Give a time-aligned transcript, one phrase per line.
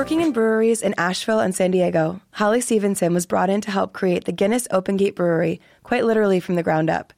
[0.00, 3.92] working in breweries in Asheville and San Diego, Holly Stevenson was brought in to help
[3.92, 7.12] create the Guinness Open Gate Brewery, quite literally from the ground up.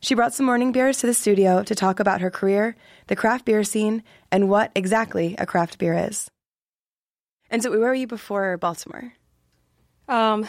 [0.00, 2.76] She brought some morning beers to the studio to talk about her career,
[3.06, 6.28] the craft beer scene, and what exactly a craft beer is.
[7.50, 9.14] And so, where were you before Baltimore?
[10.06, 10.46] Um,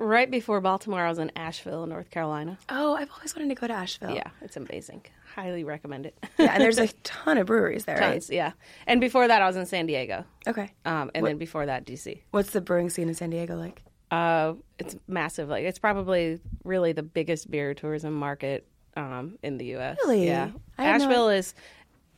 [0.00, 2.58] right before Baltimore, I was in Asheville, North Carolina.
[2.68, 4.16] Oh, I've always wanted to go to Asheville.
[4.16, 5.02] Yeah, it's amazing.
[5.34, 6.18] Highly recommend it.
[6.38, 8.36] yeah, and there's a ton of breweries there, Tons, right?
[8.36, 8.52] yeah.
[8.86, 10.24] And before that, I was in San Diego.
[10.46, 10.72] Okay.
[10.84, 12.20] Um, and then before that, DC.
[12.32, 13.82] What's the brewing scene in San Diego like?
[14.10, 15.48] Uh, it's massive.
[15.48, 19.96] Like it's probably really the biggest beer tourism market um, in the U.S.
[20.02, 20.26] Really?
[20.26, 20.50] Yeah.
[20.76, 21.54] Had no Asheville is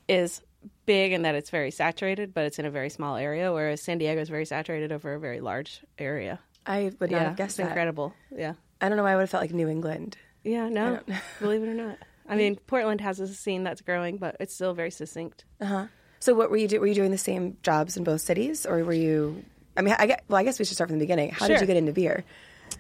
[0.09, 0.43] is
[0.87, 3.53] big in that it's very saturated, but it's in a very small area.
[3.53, 6.41] Whereas San Diego is very saturated over a very large area.
[6.67, 7.69] I would not yeah, have guessed it's that.
[7.69, 8.13] incredible.
[8.35, 8.55] Yeah.
[8.81, 10.17] I don't know why I would have felt like New England.
[10.43, 10.69] Yeah.
[10.69, 11.01] No.
[11.41, 11.99] believe it or not.
[12.29, 15.45] I mean, Portland has a scene that's growing, but it's still very succinct.
[15.61, 15.87] Uh huh.
[16.21, 16.81] So, what were you do?
[16.81, 19.45] Were you doing the same jobs in both cities, or were you?
[19.77, 21.31] I mean, I get, well, I guess we should start from the beginning.
[21.31, 22.25] How did you get into beer?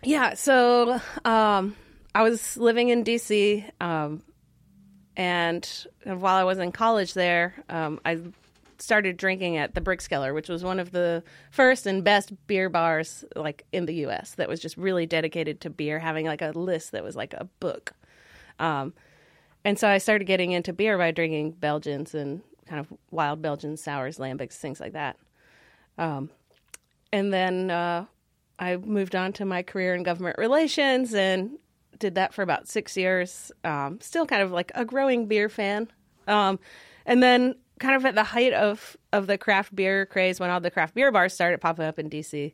[0.03, 1.77] Yeah, so um,
[2.15, 4.23] I was living in DC, um,
[5.17, 5.69] and
[6.05, 8.21] while I was in college there, um, I
[8.79, 13.25] started drinking at the Brickskeller, which was one of the first and best beer bars
[13.35, 14.35] like in the U.S.
[14.37, 17.45] that was just really dedicated to beer, having like a list that was like a
[17.61, 17.93] book.
[18.59, 18.95] Um,
[19.65, 23.77] and so I started getting into beer by drinking Belgians and kind of wild Belgian
[23.77, 25.17] sours, lambics, things like that.
[25.99, 26.31] Um,
[27.13, 28.07] and then uh,
[28.59, 31.59] I moved on to my career in government relations and
[31.99, 33.53] did that for about six years.
[33.63, 35.89] Um, still kind of like a growing beer fan.
[36.27, 36.59] Um,
[37.07, 40.61] and then, kind of at the height of, of the craft beer craze, when all
[40.61, 42.53] the craft beer bars started popping up in DC,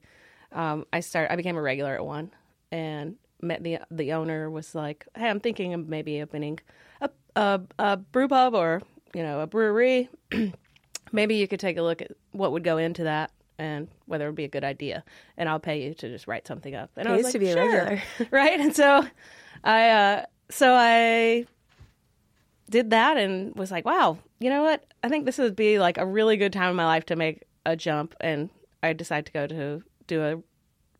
[0.52, 2.32] um, I start I became a regular at one
[2.72, 4.50] and met the the owner.
[4.50, 6.58] Was like, hey, I'm thinking of maybe opening
[7.36, 8.82] a a, brew pub or
[9.14, 10.08] you know a brewery.
[11.12, 14.28] maybe you could take a look at what would go into that and whether it
[14.28, 15.02] would be a good idea
[15.36, 17.38] and i'll pay you to just write something up and i was Pays like to
[17.40, 17.66] be a sure.
[17.66, 18.02] regular.
[18.30, 19.04] right and so
[19.64, 21.44] i uh so i
[22.70, 25.98] did that and was like wow you know what i think this would be like
[25.98, 28.48] a really good time in my life to make a jump and
[28.82, 30.38] i decided to go to do a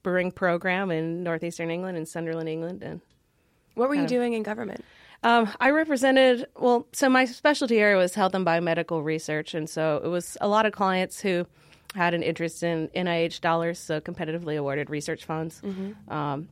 [0.03, 3.01] brewing program in northeastern england in sunderland england and
[3.75, 4.85] What were you doing in government?
[5.23, 9.55] Um, I represented, well, so my specialty area was health and biomedical research.
[9.55, 11.47] And so it was a lot of clients who
[11.95, 15.61] had an interest in NIH dollars, so competitively awarded research funds.
[16.09, 16.49] Um,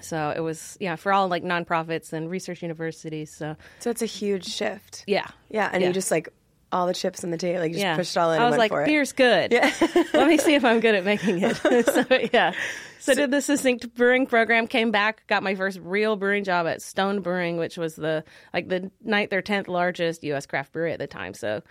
[0.00, 3.30] so it was, yeah, for all like nonprofits and research universities.
[3.30, 5.04] So, So it's a huge shift.
[5.06, 5.26] yeah.
[5.50, 5.88] Yeah, and Yeah.
[5.88, 6.28] you just like
[6.72, 7.96] all the chips on the table, like you just Yeah.
[7.96, 8.40] pushed it all in.
[8.40, 8.86] I was like, for it.
[8.86, 9.52] beer's good.
[10.14, 11.56] Let me see if I'm good at making it.
[11.86, 12.52] so, yeah.
[12.98, 16.80] So, did the succinct brewing program, came back, got my first real brewing job at
[16.80, 18.24] Stone Brewing, which was the
[18.54, 20.46] like the ninth or tenth largest U.S.
[20.46, 21.34] craft brewery at the time.
[21.34, 21.62] So,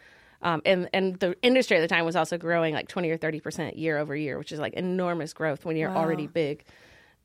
[0.42, 3.40] um, and and the industry at the time was also growing like twenty or thirty
[3.40, 6.66] percent year over year, which is like enormous growth when you're already big.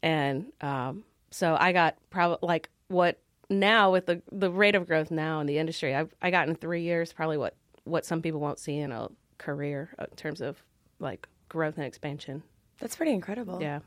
[0.02, 3.18] And um, so I got probably like what
[3.50, 6.54] now with the the rate of growth now in the industry, I I got in
[6.54, 7.54] three years probably what
[7.86, 9.08] what some people won't see in a
[9.38, 10.62] career uh, in terms of
[10.98, 12.42] like growth and expansion.
[12.80, 13.60] That's pretty incredible.
[13.60, 13.80] Yeah.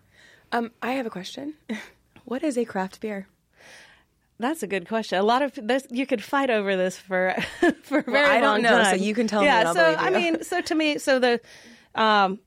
[0.52, 1.56] Um, I have a question.
[2.26, 3.28] what is a craft beer?
[4.40, 5.20] That's a good question.
[5.20, 7.36] A lot of this you could fight over this for
[7.84, 10.62] for very I don't know, so you can tell me Yeah, so I mean, so
[10.62, 11.42] to me, so the
[11.94, 12.40] um,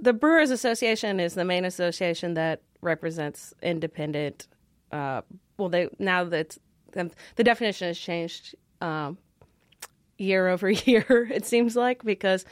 [0.00, 4.48] the Brewers Association is the main association that represents independent.
[4.90, 5.22] Uh,
[5.58, 6.58] well, they now that
[6.92, 9.16] the definition has changed um,
[10.22, 11.28] year over year.
[11.32, 12.44] It seems like because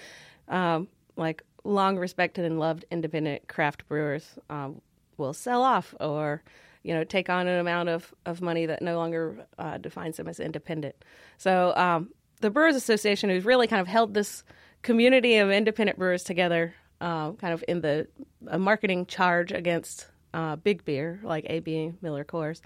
[0.49, 4.81] um, like long respected and loved independent craft brewers um,
[5.17, 6.43] will sell off or
[6.83, 10.29] you know take on an amount of, of money that no longer uh, defines them
[10.29, 10.97] as independent.
[11.39, 12.11] So um,
[12.41, 14.43] the Brewers Association, who's really kind of held this
[14.83, 18.09] community of independent brewers together, uh, kind of in the
[18.47, 22.61] a marketing charge against uh, big beer like AB Miller Coors.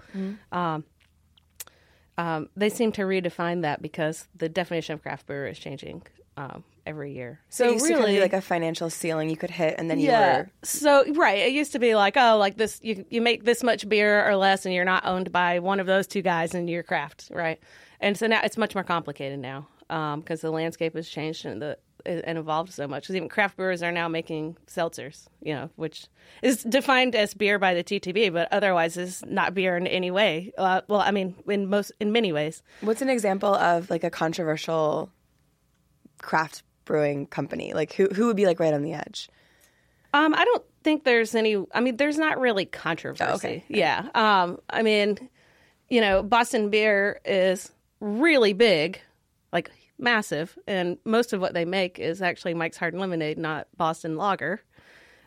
[0.51, 0.85] Um,
[2.17, 6.03] um, they seem to redefine that because the definition of craft brewer is changing
[6.37, 7.39] um, every year.
[7.49, 9.89] So, it used to kind of be like a financial ceiling you could hit, and
[9.89, 10.37] then you yeah.
[10.37, 13.63] were So right, it used to be like, oh, like this, you you make this
[13.63, 16.67] much beer or less, and you're not owned by one of those two guys in
[16.67, 17.59] your craft, right?
[17.99, 21.77] And so now it's much more complicated now because the landscape has changed and the
[22.05, 23.07] and evolved so much.
[23.07, 26.07] 'Cause even craft brewers are now making seltzers, you know, which
[26.41, 30.53] is defined as beer by the TTB, but otherwise is not beer in any way.
[30.57, 32.61] Uh, well, I mean, in most in many ways.
[32.81, 35.09] What's an example of like a controversial
[36.21, 37.73] craft brewing company?
[37.73, 39.29] Like who who would be like right on the edge?
[40.13, 41.57] Um, I don't think there's any.
[41.73, 43.23] I mean, there's not really controversy.
[43.29, 43.63] Oh, okay.
[43.67, 44.07] Yeah.
[44.15, 45.29] Um, I mean,
[45.89, 48.99] you know, Boston beer is really big,
[49.51, 54.17] like massive, and most of what they make is actually Mike's Hard Lemonade, not Boston
[54.17, 54.61] Lager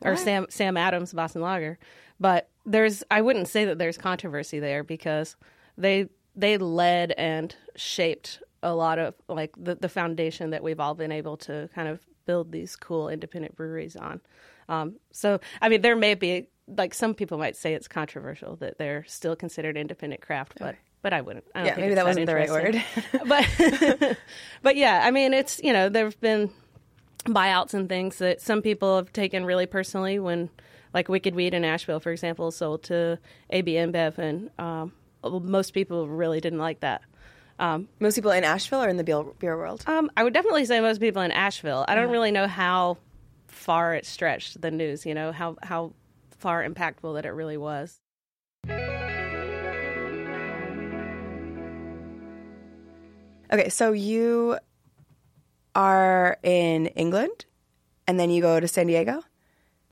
[0.03, 1.79] or Sam Sam Adams Boston Lager.
[2.21, 5.37] But there's I wouldn't say that there's controversy there because
[5.77, 10.95] they they led and shaped a lot of like the, the foundation that we've all
[10.95, 14.21] been able to kind of build these cool independent breweries on.
[14.69, 18.79] Um, so I mean, there may be like some people might say it's controversial that
[18.79, 21.45] they're still considered independent craft, but but I wouldn't.
[21.55, 22.83] I don't Yeah, think maybe that wasn't the right word.
[23.27, 24.17] but
[24.63, 26.51] but yeah, I mean, it's you know there've been
[27.25, 30.51] buyouts and things that some people have taken really personally when
[30.95, 33.19] like Wicked Weed in Asheville, for example, sold to
[33.51, 34.93] AB InBev, and um,
[35.23, 37.03] most people really didn't like that.
[38.01, 39.83] Most people in Asheville or in the beer, beer world?
[39.87, 41.85] Um, I would definitely say most people in Asheville.
[41.89, 42.99] I don't really know how
[43.49, 45.05] far it stretched the news.
[45.05, 45.93] You know how how
[46.39, 48.01] far impactful that it really was.
[53.53, 54.59] Okay, so you
[55.75, 57.45] are in England
[58.07, 59.23] and then you go to San Diego?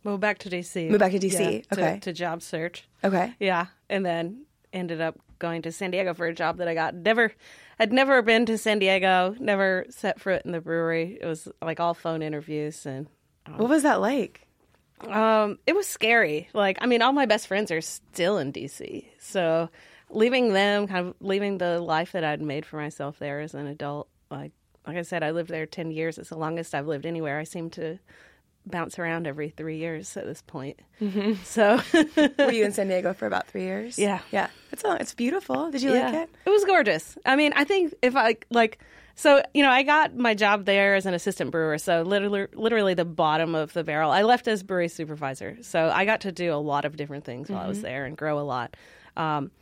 [0.05, 0.89] Move back to DC.
[0.91, 1.99] Move back to DC, to- okay.
[2.01, 2.87] To, job search.
[3.03, 3.35] Okay.
[3.41, 6.95] Yeah, and then ended up going to San Diego for a job that I got.
[6.95, 7.33] Never,
[7.79, 9.35] I'd never been to San Diego.
[9.41, 11.19] Never set foot in the brewery.
[11.21, 13.07] It was like all phone interviews, and
[13.57, 14.43] What was that like?
[15.09, 16.49] um, it was scary.
[16.55, 19.69] Like, I mean, all my best friends are still in DC, so
[20.11, 23.67] leaving them, kind of leaving the life that I'd made for myself there as an
[23.67, 24.09] adult.
[24.31, 24.53] Like,
[24.87, 26.19] like I said, I lived there ten years.
[26.19, 27.39] It's the longest I've lived anywhere.
[27.39, 27.99] I seem to
[28.69, 30.81] bounce around every three years at this point.
[31.45, 31.81] So.
[32.39, 33.97] Were you in San Diego for about three years?
[33.99, 34.21] Yeah.
[34.33, 34.49] Yeah.
[34.73, 35.71] It's, a, it's beautiful.
[35.71, 36.31] Did you like it?
[36.45, 37.17] It was gorgeous.
[37.25, 38.81] I mean, I think if I like,
[39.15, 42.95] so you know, I got my job there as an assistant brewer, so literally, literally
[42.95, 44.11] the bottom of the barrel.
[44.11, 47.49] I left as brewery supervisor, so I got to do a lot of different things
[47.49, 47.69] while I Mm-hmm.
[47.69, 48.77] was there and grow a lot.
[49.17, 49.53] Um,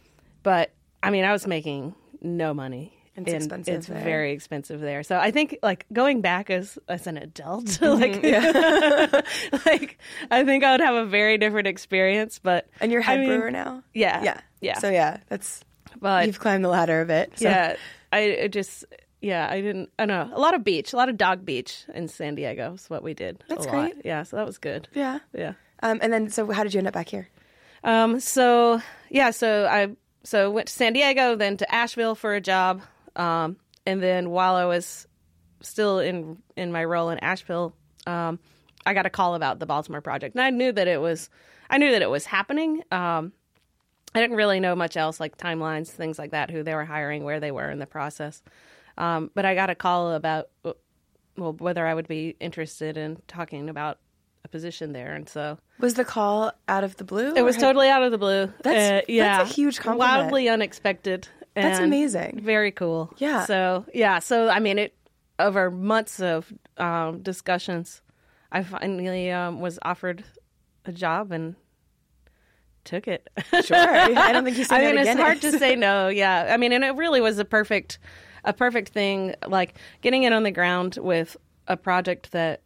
[0.44, 0.70] but
[1.02, 2.92] I mean, I was making no money.
[3.16, 4.02] It's and expensive It's there.
[4.02, 5.02] very expensive there.
[5.04, 9.58] So I think like going back as as an adult, like Mm-hmm.
[9.66, 9.98] like
[10.30, 12.38] I think I would have a very different experience.
[12.42, 13.82] But And you're I head mean, brewer now?
[13.92, 14.40] Yeah, Yeah.
[14.60, 14.78] yeah.
[14.78, 15.64] So yeah, that's
[16.00, 17.38] but you've climbed the ladder a bit.
[17.38, 17.44] So.
[17.48, 17.76] yeah,
[18.12, 18.84] I just
[19.20, 19.90] yeah, I didn't.
[19.98, 20.36] I don't know.
[20.36, 23.14] A lot of beach, a lot of dog beach in San Diego is what we
[23.14, 23.42] did.
[23.48, 23.90] That's a lot.
[23.92, 24.04] great.
[24.04, 24.88] Yeah, so that was good.
[24.92, 25.20] Yeah.
[25.32, 25.52] Yeah.
[25.84, 27.28] Um, and then so how did you end up back here?
[27.84, 28.18] Um.
[28.18, 29.30] So yeah.
[29.30, 29.94] So I
[30.24, 32.82] so went to San Diego, then to Asheville for a job.
[33.16, 33.56] Um.
[33.86, 35.06] And then while I was
[35.60, 37.74] still in in my role in Asheville,
[38.06, 38.38] um,
[38.86, 41.30] I got a call about the Baltimore project, and I knew that it was
[41.70, 42.82] I knew that it was happening.
[42.90, 43.32] Um.
[44.16, 47.24] I didn't really know much else, like timelines, things like that, who they were hiring,
[47.24, 48.40] where they were in the process.
[48.96, 50.50] Um, but I got a call about
[51.36, 53.98] well whether I would be interested in talking about
[54.44, 57.34] a position there, and so Was the call out of the blue?
[57.34, 58.52] it was totally out of the blue.
[58.62, 60.22] That's- Uh, yeah, that's a huge compliment.
[60.24, 61.28] wildly unexpected.
[61.54, 62.40] That's amazing.
[62.42, 63.12] Very cool.
[63.18, 63.44] Yeah.
[63.46, 64.94] So yeah, so I mean, it
[65.38, 68.02] over months of um, discussions,
[68.52, 70.24] I finally um, was offered
[70.84, 71.54] a job and
[72.84, 73.28] took it.
[73.64, 73.76] Sure.
[73.78, 76.08] I don't think you said I that mean, it's hard to say no.
[76.14, 77.98] Yeah, I mean, and it really was a perfect,
[78.44, 79.34] a perfect thing.
[79.46, 81.36] Like getting it on the ground with
[81.66, 82.60] a project that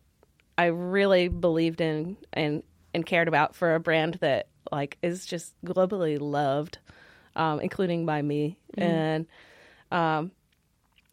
[0.59, 2.63] I really believed in and
[2.93, 6.79] and cared about for a brand that like is just globally loved,
[7.37, 9.27] um, including by me, and
[9.93, 10.33] um,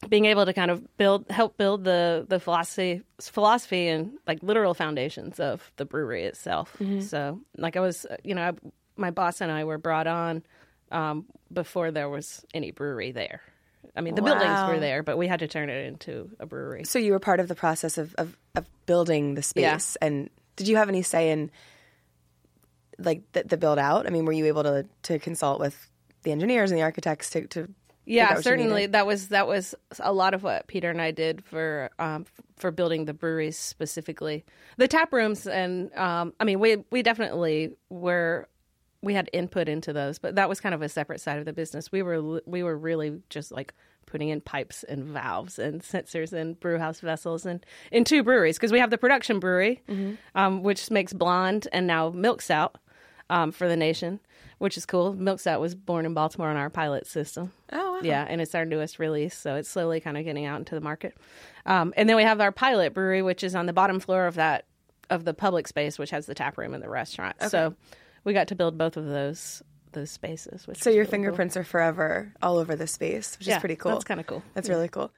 [0.10, 4.74] being able to kind of build, help build the the philosophy, philosophy and like literal
[4.74, 6.76] foundations of the brewery itself.
[7.02, 8.52] So, like I was, uh, you know, I,
[8.98, 10.44] my boss and I were brought on
[10.92, 13.42] um, before there was any brewery there.
[13.96, 16.84] I mean, the buildings were there, but we had to turn it into a brewery.
[16.84, 19.96] So you were part of the process of, of, of building the space.
[20.02, 21.52] And did you have any say in
[22.98, 24.06] like the, the build out?
[24.06, 25.90] I mean, were you able to to consult with
[26.24, 27.70] the engineers and the architects to, to
[28.06, 28.88] Yeah, certainly.
[28.88, 32.26] That was that was a lot of what Peter and I did for um,
[32.58, 34.44] for building the breweries specifically.
[34.78, 38.48] The tap rooms and um, I mean we we definitely were
[39.02, 41.54] we had input into those, but that was kind of a separate side of the
[41.54, 41.92] business.
[41.92, 43.74] We were we were really just like
[44.06, 48.58] putting in pipes and valves and sensors and brew house vessels and in two breweries
[48.58, 49.82] because we have the production brewery,
[50.36, 52.78] um, which makes blonde and now milk stout
[53.30, 54.20] um, for the nation,
[54.60, 55.14] which is cool.
[55.14, 57.52] Milk stout was born in Baltimore on our pilot system.
[57.72, 58.00] Oh, wow.
[58.04, 60.82] Yeah, and it's our newest release, so it's slowly kind of getting out into the
[60.82, 61.16] market.
[61.66, 64.36] Um, and then we have our pilot brewery, which is on the bottom floor of
[64.36, 64.66] that
[65.10, 67.36] of the public space, which has the tap room and the restaurant.
[67.50, 67.76] So
[68.26, 69.64] we got to build both of those
[69.94, 70.68] those spaces.
[70.68, 73.56] Which So your really fingerprints are forever all over the space, which cool.
[73.56, 73.92] is pretty cool.
[73.94, 74.44] That's kind of cool.
[74.54, 75.12] That's really cool.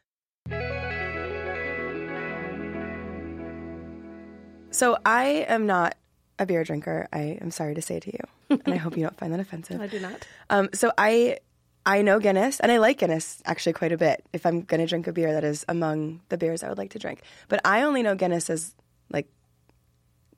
[4.69, 5.95] So I am not
[6.37, 7.07] a beer drinker.
[7.11, 9.81] I am sorry to say to you, and I hope you don't find that offensive.
[9.81, 10.27] I do not.
[10.51, 11.39] Um, so I
[11.85, 14.23] I know Guinness, and I like Guinness actually quite a bit.
[14.33, 16.91] If I'm going to drink a beer, that is among the beers I would like
[16.91, 17.21] to drink.
[17.47, 18.75] But I only know Guinness as
[19.09, 19.27] like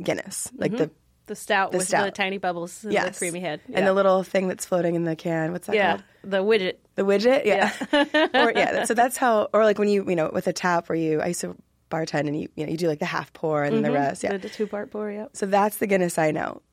[0.02, 0.92] Guinness, like the
[1.30, 3.62] The stout The with the tiny bubbles and yes, the creamy head.
[3.72, 5.52] and the little thing that's floating in the can.
[5.52, 6.04] What's that yeah, called?
[6.24, 6.78] the widget.
[6.96, 7.72] The widget, yeah,
[8.44, 8.86] or yeah.
[8.86, 11.28] So that's how, or like when you, you know, with a tap where you, I
[11.28, 11.56] used to
[11.92, 14.24] bartend and you, you know, you do like the half pour and then the rest,
[14.24, 14.32] yeah.
[14.32, 15.12] The, the two part pour.
[15.12, 15.30] Yep.
[15.34, 16.64] So that's the Guinness I know.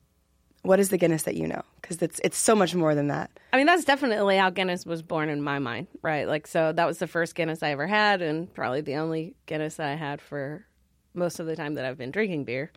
[0.63, 1.61] What is the Guinness that you know?
[1.79, 3.29] Because it's it's so much more than that.
[3.53, 6.27] I mean, that's definitely how Guinness was born in my mind, right?
[6.27, 9.75] Like, so that was the first Guinness I ever had, and probably the only Guinness
[9.75, 10.65] that I had for
[11.13, 12.71] most of the time that I've been drinking beer.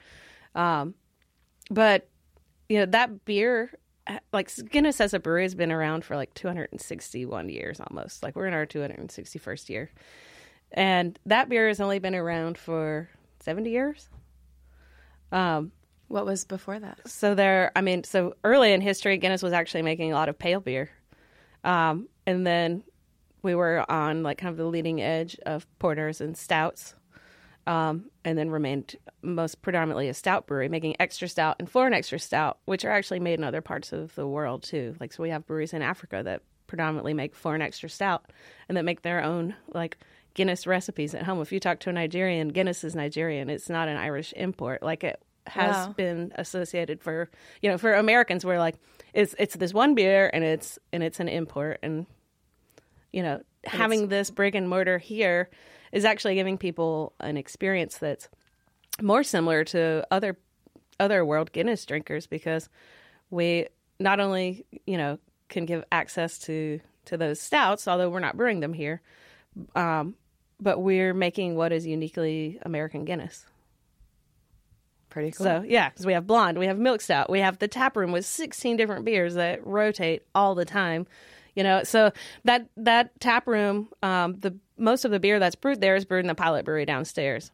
[0.54, 0.94] Um,
[1.70, 2.08] but
[2.68, 3.72] you know, that beer,
[4.32, 8.22] like Guinness as a brewery, has been around for like 261 years almost.
[8.22, 9.90] Like, we're in our 261st year,
[10.72, 13.08] and that beer has only been around for
[13.40, 14.08] 70 years.
[15.32, 15.72] Um,
[16.08, 17.08] What was before that?
[17.08, 20.38] so there, I mean, so early in history, Guinness was actually making a lot of
[20.38, 20.90] pale beer,
[21.64, 22.82] um, and then
[23.42, 26.94] we were on like kind of the leading edge of porters and stouts,
[27.66, 32.18] um, and then remained most predominantly a stout brewery, making extra stout and foreign extra
[32.18, 34.96] stout, which are actually made in other parts of the world too.
[35.00, 38.30] Like, so we have breweries in Africa that predominantly make foreign extra stout
[38.68, 39.98] and that make their own like
[40.34, 41.40] Guinness recipes at home.
[41.40, 43.50] If you talk to a Nigerian, Guinness is Nigerian.
[43.50, 44.82] It's not an Irish import.
[44.82, 45.94] Like it has Wow.
[45.96, 47.28] been associated for
[47.62, 48.76] you know for Americans we're like
[49.14, 52.06] it's it's this one beer and it's and it's an import and
[53.10, 55.48] you know having this brick and mortar here
[55.92, 58.28] is actually giving people an experience that's
[59.00, 60.36] more similar to other
[60.98, 62.68] other world Guinness drinkers because
[63.30, 63.66] we
[63.98, 65.18] not only you know
[65.48, 69.00] can give access to to those stouts although we're not brewing them here
[69.74, 70.14] um,
[70.60, 73.46] but we're making what is uniquely American Guinness.
[75.08, 75.44] Pretty cool.
[75.44, 78.12] So yeah, because we have blonde, we have milk stout, we have the tap room
[78.12, 81.06] with sixteen different beers that rotate all the time.
[81.54, 82.12] You know, so
[82.44, 86.20] that that tap room, um, the most of the beer that's brewed there is brewed
[86.24, 87.50] in the pilot brewery downstairs,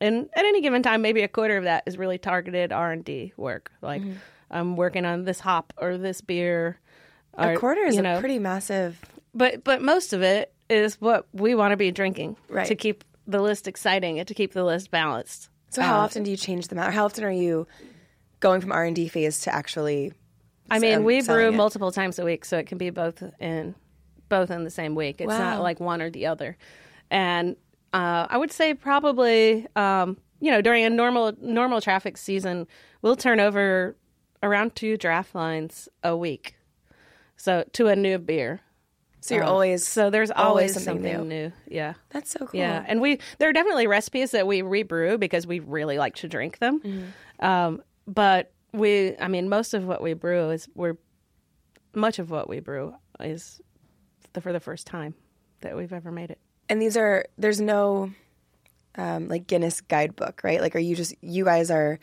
[0.00, 3.04] and at any given time, maybe a quarter of that is really targeted R and
[3.04, 3.72] D work.
[3.82, 4.02] Like
[4.50, 6.78] I'm working on this hop or this beer.
[7.36, 8.98] a quarter is you a pretty massive.
[9.34, 12.66] but but most of it is what we want to be drinking Right.
[12.66, 15.48] to keep the list exciting and to keep the list balanced.
[15.70, 16.92] So how often do you change them out?
[16.94, 17.66] How often are you
[18.40, 20.12] going from R and D phase to actually?
[20.70, 21.54] I mean, um, we brew it?
[21.54, 23.74] multiple times a week, so it can be both in
[24.28, 25.20] both in the same week.
[25.20, 26.56] It's not like one or the other.
[27.10, 27.56] And
[27.92, 32.66] uh, I would say probably, um, you know, during a normal normal traffic season,
[33.02, 33.96] we'll turn over
[34.42, 36.56] around two draft lines a week.
[37.36, 38.60] So to a new beer.
[39.20, 41.48] So you're always So there's always always, something something, new.
[41.48, 41.52] new.
[41.66, 41.94] Yeah.
[42.10, 42.60] That's so cool.
[42.60, 46.28] Yeah, and we there are definitely recipes that we rebrew because we really like to
[46.28, 46.80] drink them.
[46.80, 47.44] Mm-hmm.
[47.44, 50.96] Um, but we, I mean, most of what we brew is we're
[51.94, 53.60] much of what we brew is
[54.32, 55.14] the, for the first time
[55.60, 56.38] that we've ever made it.
[56.68, 58.10] And these are there's no
[58.96, 60.60] um, like Guinness guidebook, right?
[60.60, 61.98] Like, are you just you guys are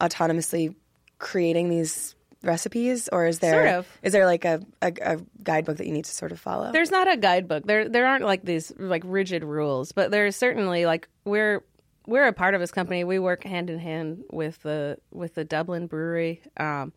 [0.00, 0.74] autonomously
[1.18, 3.98] creating these recipes, or is there Sort of.
[4.02, 6.72] is there like a, a, a guidebook that you need to sort of follow?
[6.72, 7.64] There's not a guidebook.
[7.66, 11.64] There there aren't like these like rigid rules, but there's certainly like we're
[12.10, 13.04] we're a part of this company.
[13.04, 16.42] We work hand in hand with the with the Dublin brewery.
[16.56, 16.92] Um,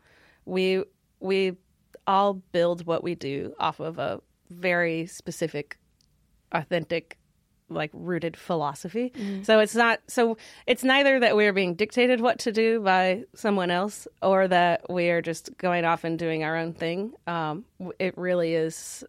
[0.45, 0.83] we
[1.19, 1.55] we
[2.07, 5.77] all build what we do off of a very specific,
[6.51, 7.17] authentic,
[7.69, 9.13] like rooted philosophy.
[9.43, 13.23] So it's not so it's neither that we are being dictated what to do by
[13.35, 17.13] someone else or that we are just going off and doing our own thing.
[17.27, 17.65] Um,
[17.99, 19.03] it really is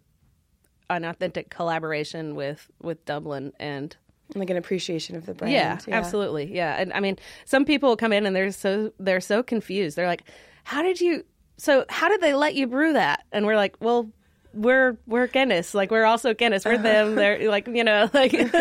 [0.91, 3.97] an authentic collaboration with with Dublin and
[4.35, 5.53] like an appreciation of the brand.
[5.53, 6.55] yeah, absolutely.
[6.55, 6.75] Yeah.
[6.79, 9.97] And I mean, some people come in and they're so they're so confused.
[9.97, 10.23] They're like,
[10.65, 11.25] "How did you
[11.57, 14.09] So, how did they let you brew that?" And we're like, "Well,
[14.55, 15.75] we're we're Guinness.
[15.75, 16.65] Like we're also Guinness.
[16.65, 17.15] We're them.
[17.21, 18.33] They're like, you know, like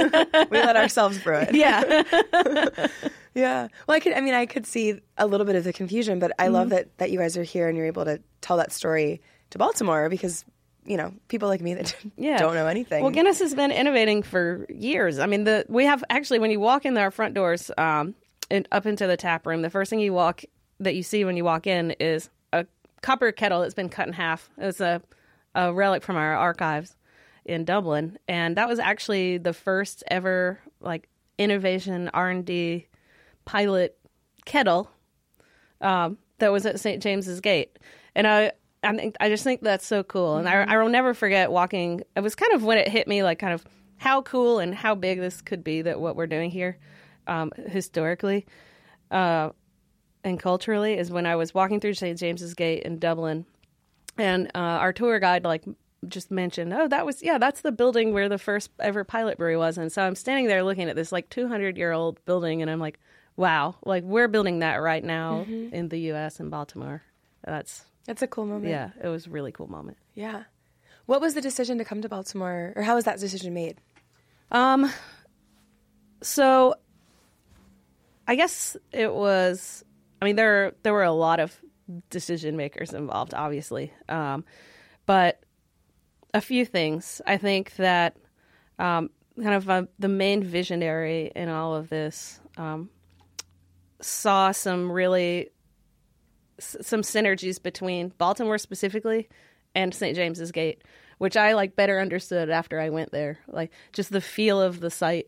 [0.51, 1.55] We let ourselves brew it.
[1.55, 2.03] yeah.
[3.35, 3.67] Yeah.
[3.87, 4.13] Well, I could.
[4.13, 6.53] I mean, I could see a little bit of the confusion, but I Mm-hmm.
[6.53, 9.57] love that that you guys are here and you're able to tell that story to
[9.57, 10.45] Baltimore because
[10.85, 12.37] you know people like me that Yeah.
[12.37, 13.01] don't know anything.
[13.03, 15.19] Well, Guinness has been innovating for years.
[15.19, 18.15] I mean, the we have actually when you walk in our front doors, um,
[18.51, 20.43] and up into the tap room, the first thing you walk
[20.79, 22.65] that you see when you walk in is a
[23.01, 24.49] copper kettle that's been cut in half.
[24.57, 25.01] It's a
[25.55, 26.95] a relic from our archives
[27.45, 32.87] in Dublin, and that was actually the first ever like innovation R and D
[33.45, 33.97] pilot
[34.45, 34.89] kettle
[35.81, 37.01] um, that was at St.
[37.01, 37.77] James's Gate,
[38.15, 38.51] and I.
[38.83, 42.01] I think I just think that's so cool, and I, I will never forget walking.
[42.15, 43.65] It was kind of when it hit me, like kind of
[43.97, 46.77] how cool and how big this could be that what we're doing here,
[47.27, 48.45] um, historically,
[49.11, 49.49] uh,
[50.23, 52.19] and culturally, is when I was walking through St.
[52.19, 53.45] James's Gate in Dublin,
[54.17, 55.63] and uh, our tour guide like
[56.07, 59.57] just mentioned, oh, that was yeah, that's the building where the first ever pilot brewery
[59.57, 62.69] was, and so I'm standing there looking at this like 200 year old building, and
[62.69, 62.99] I'm like,
[63.37, 66.39] wow, like we're building that right now in the U.S.
[66.39, 67.03] in Baltimore.
[67.43, 68.69] That's That's a cool moment.
[68.69, 69.97] yeah, it was a really cool moment.
[70.15, 70.43] Yeah.
[71.05, 73.77] What was the decision to come to Baltimore, or how was that decision made?
[74.51, 74.89] Um,
[76.21, 76.75] so
[78.27, 79.83] I guess it was.
[80.21, 81.59] I mean, there there were a lot of
[82.09, 84.45] decision makers involved, obviously, um,
[85.05, 85.41] but
[86.33, 87.21] a few things.
[87.27, 88.15] I think that
[88.79, 89.09] um,
[89.41, 92.89] kind of uh, the main visionary in all of this um,
[93.99, 95.49] saw some really
[96.63, 99.27] s- some synergies between Baltimore specifically
[99.75, 100.15] and St.
[100.15, 100.81] James's Gate,
[101.17, 103.39] which I like better understood after I went there.
[103.47, 105.27] Like just the feel of the site,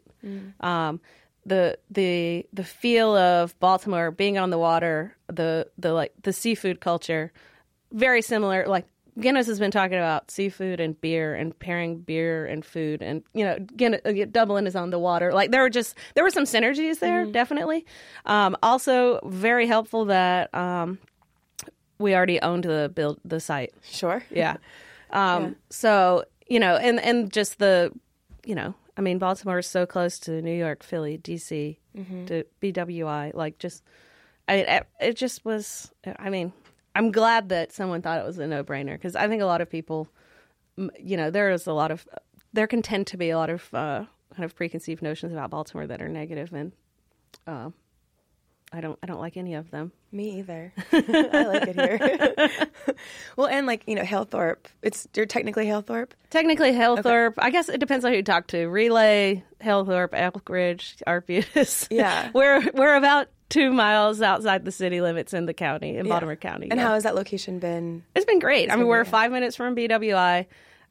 [0.61, 0.99] um,
[1.45, 6.79] the the the feel of Baltimore being on the water, the the like the seafood
[6.81, 7.31] culture,
[7.91, 8.65] very similar.
[8.67, 8.85] Like
[9.17, 13.45] Guinness has been talking about seafood and beer and pairing beer and food, and you
[13.45, 15.31] know, Guinness, uh, Dublin is on the water.
[15.33, 17.85] Like there were just there were some synergies there, definitely.
[18.25, 20.97] Um, also, very helpful that um,
[21.99, 23.73] we already owned the build the site.
[23.83, 24.23] Sure.
[24.31, 24.57] Yeah.
[25.11, 27.91] Um, So you know, and and just the,
[28.45, 31.79] you know, I mean, Baltimore is so close to New York, Philly, D.C.,
[32.27, 33.33] to BWI.
[33.33, 33.83] Like, just,
[34.47, 35.91] I it, it just was.
[36.19, 36.53] I mean,
[36.93, 39.61] I'm glad that someone thought it was a no brainer because I think a lot
[39.61, 40.07] of people,
[40.99, 42.07] you know, there is a lot of
[42.53, 45.87] there can tend to be a lot of uh, kind of preconceived notions about Baltimore
[45.87, 46.71] that are negative, and
[47.47, 47.69] uh,
[48.75, 49.91] I don't I don't like any of them.
[50.11, 50.73] Me either.
[50.91, 52.95] I like it here.
[53.37, 54.65] well, and like you know, Halethorpe.
[54.81, 56.11] It's you're technically Halethorpe.
[56.29, 57.35] Technically, Halethorpe.
[57.37, 58.65] I guess it depends on who you talk to.
[58.67, 61.87] Relay, Halethorpe, Elkridge, Arbutus.
[61.91, 62.29] Yeah.
[62.33, 66.67] we're we're about two miles outside the city limits in the county, in Baltimore County.
[66.69, 66.87] And yeah.
[66.87, 68.03] how has that location been?
[68.15, 68.71] it's been great.
[68.71, 69.11] I mean, we're great.
[69.11, 70.45] five minutes from BWI.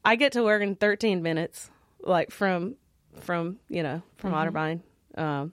[0.04, 1.70] I get to work in 13 minutes,
[2.00, 2.76] like from
[3.20, 4.56] from you know from Mm-hmm.
[4.56, 4.80] Otterbein.
[5.16, 5.52] Um,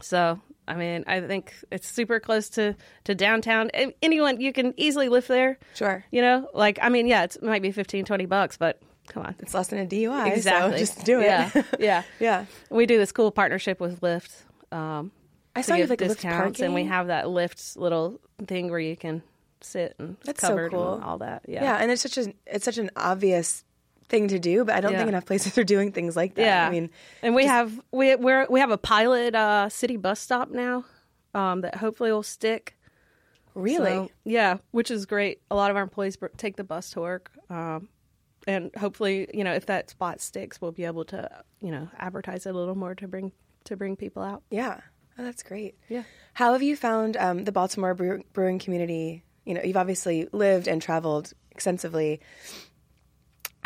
[0.00, 3.70] so I mean, I think it's super close to to downtown.
[4.02, 5.58] Anyone you can easily live there.
[5.74, 6.04] Sure.
[6.10, 9.24] You know, like I mean, yeah, it's, it might be 15, 20 bucks, but come
[9.24, 9.34] on.
[9.38, 10.34] It's less than a DUI.
[10.34, 10.72] Exactly.
[10.72, 11.24] So just do it.
[11.24, 11.50] Yeah.
[11.78, 12.02] Yeah.
[12.20, 12.44] yeah.
[12.70, 14.42] We do this cool partnership with Lyft.
[14.72, 15.12] Um,
[15.54, 18.96] I saw you like Lyft discounts, and we have that Lyft little thing where you
[18.96, 19.22] can
[19.62, 20.94] sit and it's That's so covered cool.
[20.94, 21.42] and all that.
[21.48, 21.62] Yeah.
[21.62, 23.64] Yeah, and it's such a it's such an obvious
[24.08, 24.98] thing to do, but I don't Yeah.
[24.98, 26.42] think enough places are doing things like that.
[26.42, 26.66] Yeah.
[26.66, 26.90] I mean,
[27.22, 30.84] and we have we we're, we have a pilot uh, city bus stop now
[31.34, 32.76] um, that hopefully will stick.
[33.54, 35.40] really, So, yeah, which is great.
[35.50, 37.30] A lot of our employees take the bus to work.
[37.50, 37.88] Um,
[38.46, 41.28] and hopefully, you know, if that spot sticks, we'll be able to,
[41.60, 43.32] you know, advertise it a little more to bring
[43.64, 44.42] to bring people out.
[44.50, 44.80] yeah,
[45.18, 45.74] oh, that's great.
[45.88, 46.04] Yeah.
[46.34, 49.24] How have you found um, the Baltimore brewing community?
[49.44, 52.20] You know, you've obviously lived and traveled extensively.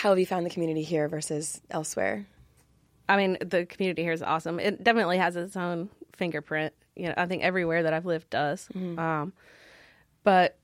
[0.01, 2.27] How have you found the community here versus elsewhere?
[3.07, 4.59] I mean, the community here is awesome.
[4.59, 6.73] It definitely has its own fingerprint.
[6.97, 8.67] You know, I think everywhere that I've lived does.
[8.99, 9.35] Um,
[10.25, 10.57] but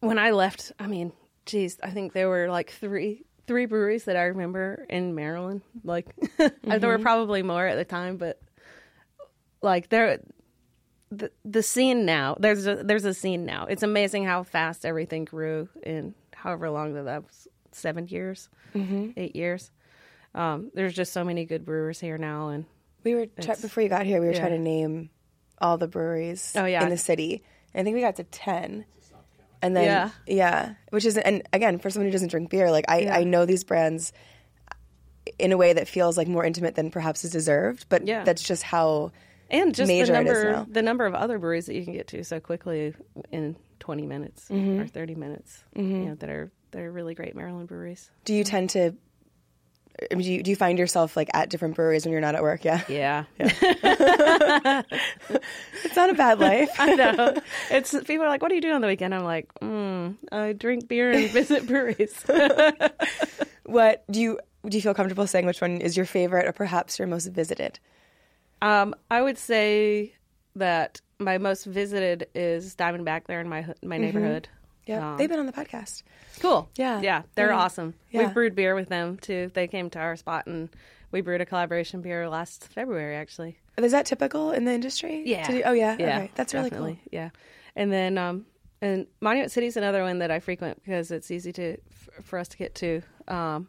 [0.00, 1.14] when I left, I mean,
[1.46, 5.62] geez, I think there were like three three breweries that I remember in Maryland.
[5.82, 6.14] Like,
[6.62, 8.38] there were probably more at the time, but
[9.62, 10.18] like there,
[11.10, 12.36] the the scene now.
[12.38, 13.64] There's a there's a scene now.
[13.64, 19.34] It's amazing how fast everything grew in however long that that was seven years, eight
[19.36, 19.70] years.
[20.34, 22.64] Um, there's just so many good brewers here now, and
[23.04, 24.20] We were try- before you got here.
[24.20, 24.40] We were yeah.
[24.40, 25.10] trying to name
[25.60, 26.82] all the breweries Oh, yeah.
[26.82, 27.44] in the city.
[27.72, 28.84] And I think we got to ten.
[29.62, 30.10] And then Yeah.
[30.26, 33.06] yeah, which is and again for someone who doesn't drink beer, like I.
[33.08, 34.12] I know these brands
[35.38, 37.86] in a way that feels like more intimate than perhaps is deserved.
[37.88, 38.24] But Yeah.
[38.24, 39.12] that's just how
[39.50, 41.92] and just the Major it is number the number of other breweries that you can
[41.94, 42.94] get to so quickly
[43.30, 44.80] in 20 minutes Mm-hmm.
[44.80, 45.64] or 30 minutes.
[45.74, 48.10] You know that are that are really great Maryland breweries.
[48.24, 48.92] do you tend to
[50.10, 52.34] I mean, do you, do you find yourself like at different breweries when you're not
[52.34, 52.64] at work?
[52.64, 54.02] Yeah, Yeah, it's
[55.94, 56.68] not a bad life.
[56.80, 57.36] I know.
[57.70, 60.52] It's people are like, "What do you do on the weekend?" I'm like, mm, "I
[60.52, 62.12] drink beer and visit breweries."
[63.64, 64.76] what do you do?
[64.76, 67.78] You feel comfortable saying which one is your favorite or perhaps your most visited?
[68.62, 70.14] um, I would say
[70.56, 74.48] that my most visited is Diamondback there in my my neighborhood.
[74.86, 76.02] Yeah, Um, they've been on the podcast.
[76.40, 76.68] Cool.
[76.76, 77.00] Yeah.
[77.00, 77.22] Yeah.
[77.34, 77.56] They're Yeah.
[77.58, 77.94] awesome.
[78.10, 78.20] Yeah.
[78.26, 79.50] We've brewed beer with them too.
[79.54, 80.68] They came to our spot and
[81.10, 83.58] we brewed a collaboration beer last February actually.
[83.78, 85.22] Is that typical in the industry?
[85.26, 85.62] Yeah.
[85.64, 85.96] Oh yeah.
[85.98, 86.18] Yeah.
[86.18, 86.30] Okay.
[86.34, 86.94] That's really definitely.
[86.96, 87.08] cool.
[87.12, 87.30] Yeah.
[87.76, 88.46] And then um
[88.82, 92.48] and Monument City's another one that I frequent because it's easy to f- for us
[92.48, 93.00] to get to.
[93.28, 93.68] Um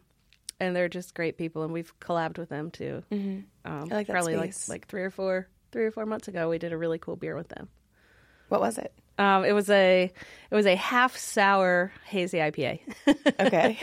[0.60, 3.02] and they're just great people and we've collabed with them too.
[3.10, 3.70] Mm-hmm.
[3.70, 4.68] Um, I like that probably space.
[4.68, 7.16] like like 3 or 4 3 or 4 months ago we did a really cool
[7.16, 7.68] beer with them.
[8.48, 8.92] What was it?
[9.18, 10.12] Um, it was a
[10.50, 12.80] it was a half sour hazy IPA.
[13.38, 13.78] Okay.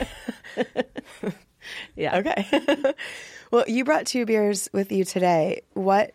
[1.96, 2.18] yeah.
[2.18, 2.92] okay.
[3.50, 5.62] well, you brought two beers with you today.
[5.74, 6.12] What?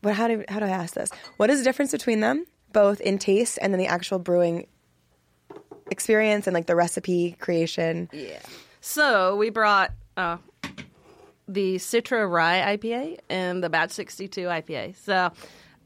[0.00, 0.14] What?
[0.14, 1.10] How do how do I ask this?
[1.36, 4.66] What is the difference between them, both in taste and then the actual brewing
[5.90, 8.08] experience and like the recipe creation?
[8.12, 8.40] Yeah.
[8.80, 10.38] So we brought uh,
[11.48, 14.96] the Citra Rye IPA and the Batch 62 IPA.
[14.96, 15.32] So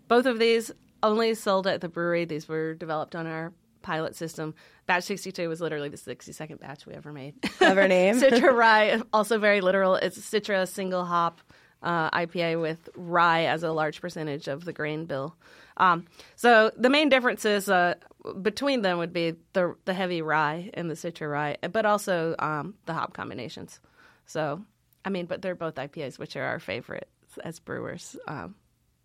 [0.08, 2.24] both of these only sold at the brewery.
[2.24, 4.54] These were developed on our pilot system.
[4.86, 7.40] Batch 62 was literally the 62nd batch we ever made.
[7.42, 8.16] Clever name.
[8.20, 9.94] Citra Rye, also very literal.
[9.94, 11.40] It's Citra single hop
[11.82, 15.36] uh, IPA with rye as a large percentage of the grain bill.
[15.76, 17.94] Um, so the main differences uh,
[18.42, 22.74] between them would be the the heavy rye and the Citra Rye, but also um,
[22.86, 23.80] the hop combinations.
[24.26, 24.62] So,
[25.04, 27.06] I mean, but they're both IPAs, which are our favorites
[27.44, 28.16] as brewers.
[28.26, 28.56] Um,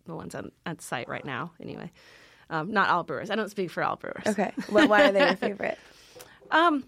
[0.06, 1.90] the ones on at site right now, anyway.
[2.50, 3.30] Um, not all brewers.
[3.30, 4.26] I don't speak for all brewers.
[4.26, 4.52] Okay.
[4.70, 5.78] Well, why are they your favorite?
[6.50, 6.84] Um,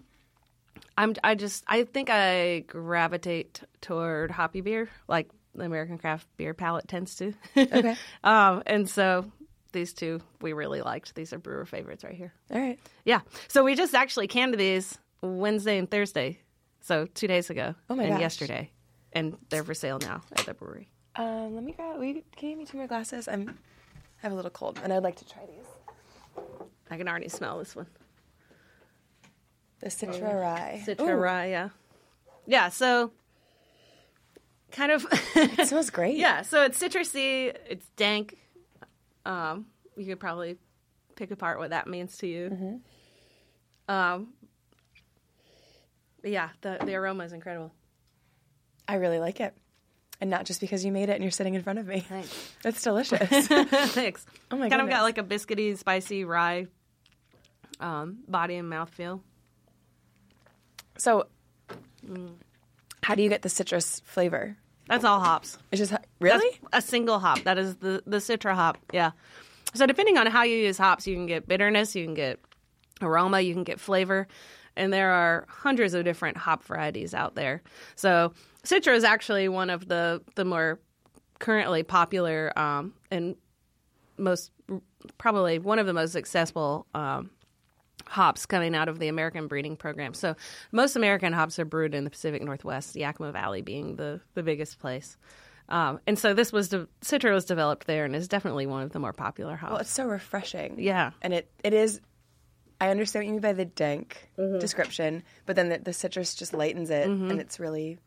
[0.97, 1.15] I'm.
[1.23, 1.63] I just.
[1.67, 7.33] I think I gravitate toward hoppy beer, like the American craft beer palate tends to.
[7.55, 7.95] Okay.
[8.23, 9.25] um, and so
[9.71, 11.15] these two we really liked.
[11.15, 12.33] These are brewer favorites right here.
[12.51, 12.79] All right.
[13.05, 13.21] Yeah.
[13.47, 16.39] So we just actually canned these Wednesday and Thursday,
[16.81, 17.75] so two days ago.
[17.89, 18.21] Oh my and gosh.
[18.21, 18.71] yesterday,
[19.13, 20.89] and they're for sale now at the brewery.
[21.17, 21.97] Um, let me grab.
[21.97, 23.27] Will you, can you give me two more glasses?
[23.27, 23.49] I'm.
[23.49, 23.53] I
[24.23, 26.43] have a little cold, and I'd like to try these.
[26.89, 27.87] I can already smell this one.
[29.79, 30.83] The Citra Rye.
[30.85, 31.47] Citra Ooh, rye.
[31.47, 31.69] Yeah.
[32.45, 32.69] Yeah.
[32.69, 33.11] So
[34.71, 35.05] kind of.
[35.35, 36.17] It smells great.
[36.17, 38.37] Yeah, so it's citrusy, it's dank.
[39.25, 40.57] Um, you could probably
[41.15, 42.49] pick apart what that means to you.
[42.49, 43.93] Mm-hmm.
[43.93, 44.33] Um,
[46.23, 47.71] yeah, the the aroma is incredible.
[48.87, 49.53] I really like it,
[50.19, 51.99] and not just because you made it and you're sitting in front of me.
[52.01, 52.53] Thanks.
[52.65, 53.47] It's delicious.
[53.47, 54.25] Thanks.
[54.51, 54.77] Oh my god.
[54.77, 56.67] kind of got like a biscuity, spicy rye
[57.79, 59.21] um, body and mouth feel.
[60.97, 61.27] so,
[63.03, 64.57] how do you get the citrus flavor?
[64.87, 65.57] That's all hops.
[65.71, 66.59] It's just That's really.
[66.73, 67.43] a single hop.
[67.43, 68.77] That is the the citra hop.
[68.93, 69.11] Yeah.
[69.73, 72.39] So depending on how you use hops, you can get bitterness, you can get
[73.01, 74.27] aroma, you can get flavor,
[74.77, 77.61] and there are hundreds of different hop varieties out there.
[77.95, 80.79] So citra is actually one of the the more
[81.39, 83.35] currently popular um, and
[84.17, 84.51] most
[85.17, 87.29] probably one of the most successful um,
[88.07, 90.13] hops coming out of the American breeding program.
[90.13, 90.35] So
[90.71, 94.79] most American hops are brewed in the Pacific Northwest, Yakima Valley being the, the biggest
[94.79, 95.17] place.
[95.69, 98.91] Um, and so this was de- Citra was developed there and is definitely one of
[98.91, 99.71] the more popular hops.
[99.71, 100.79] Well, it's so refreshing.
[100.79, 101.99] yeah, and it it is.
[102.79, 104.59] I understand what you mean by the dank Mm-hmm.
[104.59, 107.97] description, but then the, the citrus just lightens it, and it's really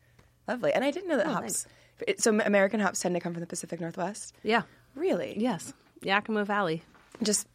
[0.47, 0.71] lovely.
[0.73, 1.65] And I didn't know that hops.
[2.07, 4.33] It, so American hops tend to come from the Pacific Northwest.
[4.43, 4.61] yeah,
[4.95, 5.35] Really?
[5.37, 6.83] yes, Yakima Valley.
[7.21, 7.47] Just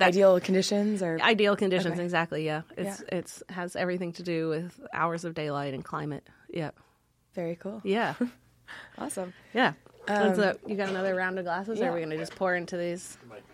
[0.00, 2.04] ideal conditions, or Ideal conditions, Okay.
[2.04, 2.44] exactly.
[2.44, 3.18] Yeah, it's Yeah.
[3.18, 6.26] it's has everything to do with hours of daylight and climate.
[6.50, 6.70] Yeah,
[7.34, 7.80] very cool.
[7.82, 8.14] yeah,
[8.98, 9.32] Awesome.
[9.54, 9.72] yeah.
[10.06, 11.88] And so you got another round of glasses, or yeah.
[11.90, 13.16] are we going to just pour into these?
[13.28, 13.44] might these.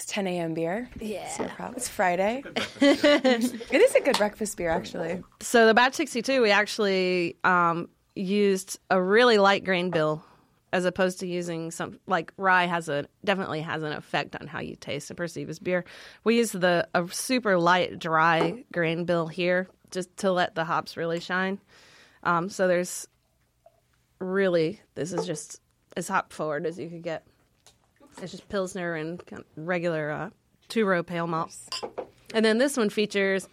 [0.00, 0.54] Nice 10 a.m.
[0.54, 0.88] beer.
[0.98, 1.26] Yeah.
[1.26, 1.76] It's no problem.
[1.76, 2.42] It's Friday.
[2.80, 5.22] it is a good breakfast beer, actually.
[5.40, 10.24] So the batch 62, we actually um, used a really light grain bill
[10.72, 14.60] as opposed to using some like rye has a definitely has an effect on how
[14.60, 15.84] you taste and perceive as beer.
[16.24, 20.96] We used the a super light dry grain bill here just to let the hops
[20.96, 21.60] really shine.
[22.22, 23.06] Um, so there's
[24.18, 25.60] really this is just
[25.94, 27.26] as hop forward as you could get.
[28.22, 30.30] It's just pilsner and kind of regular uh,
[30.68, 31.54] two row pale malt.
[32.34, 33.48] And then this one features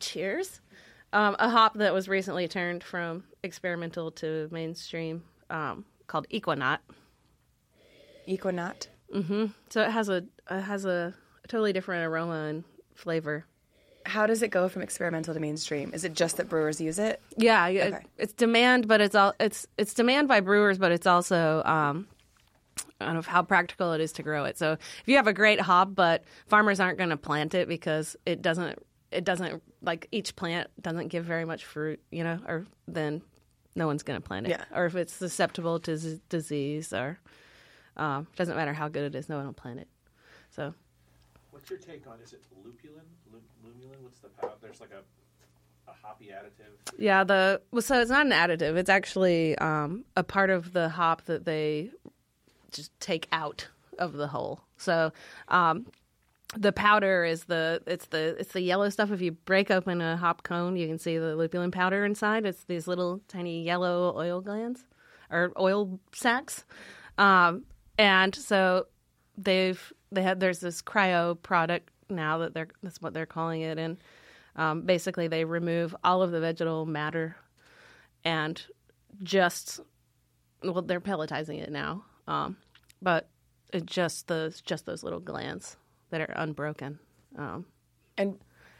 [0.00, 0.60] cheers.
[1.12, 6.78] Um, a hop that was recently turned from experimental to mainstream um, called Ekuanot.
[8.26, 8.88] Ekuanot.
[9.70, 11.14] So it has a it has a,
[11.48, 13.46] totally different aroma and flavor.
[14.04, 15.92] How does it go from experimental to mainstream?
[15.94, 17.20] Is it just that brewers use it?
[17.36, 18.00] Yeah, Okay.
[18.18, 22.06] it's demand, but it's all it's it's demand by brewers, but it's also um,
[23.00, 24.58] of how practical it is to grow it.
[24.58, 28.16] So if you have a great hop, but farmers aren't going to plant it because
[28.26, 28.78] it doesn't
[29.10, 33.22] it doesn't like each plant doesn't give very much fruit, you know, or then
[33.74, 34.50] no one's going to plant it.
[34.50, 34.64] Yeah.
[34.74, 37.18] Or if it's susceptible to z- disease, or
[37.96, 39.88] um, doesn't matter how good it is, no one will plant it.
[40.50, 40.74] So
[41.50, 42.18] What's your take on?
[42.22, 43.02] Is it lupulin?
[43.32, 44.00] Lu- Lumulin?
[44.02, 45.02] What's the pow- There's like a
[45.90, 46.74] a hoppy additive.
[46.98, 48.76] Yeah, the well, so it's not an additive.
[48.76, 51.90] It's actually um, a part of the hop that they
[52.72, 54.60] just take out of the whole.
[54.76, 55.12] So
[55.48, 55.86] um,
[56.56, 59.10] the powder is the it's the it's the yellow stuff.
[59.10, 62.46] If you break open a hop cone, you can see the lupulin powder inside.
[62.46, 64.84] It's these little tiny yellow oil glands
[65.30, 66.64] or oil sacs.
[67.18, 67.64] Um,
[67.98, 68.86] and so
[69.36, 73.78] they've they had there's this cryo product now that they're that's what they're calling it,
[73.78, 73.98] and
[74.56, 77.36] um, basically they remove all of the vegetal matter
[78.24, 78.62] and
[79.22, 79.80] just
[80.62, 82.56] well they're pelletizing it now, um,
[83.02, 83.28] but
[83.72, 85.76] it just those just those little glands
[86.10, 86.98] that are unbroken.
[87.36, 87.66] Um,
[88.16, 88.38] And